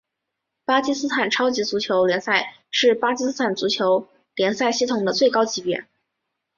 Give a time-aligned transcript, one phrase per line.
[0.65, 5.85] 巴基斯坦超级足球联赛是巴基斯坦足球联赛系统的最高级别。